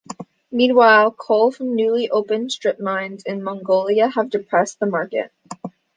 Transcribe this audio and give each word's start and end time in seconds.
Meanwhile, 0.51 1.11
coal 1.11 1.51
from 1.51 1.75
newly 1.75 2.09
opened 2.09 2.51
strip 2.51 2.79
mines 2.79 3.21
in 3.23 3.43
Mongolia 3.43 4.07
had 4.07 4.31
depressed 4.31 4.79
the 4.79 4.87
market. 4.87 5.31